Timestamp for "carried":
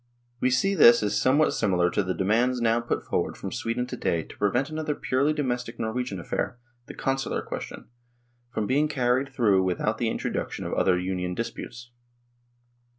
8.87-9.29